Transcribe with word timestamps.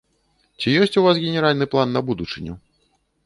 Ці 0.61 0.67
ёсць 0.85 0.97
у 1.01 1.03
вас 1.07 1.19
генеральны 1.25 1.65
план 1.73 1.93
на 1.97 2.01
будучыню? 2.09 2.53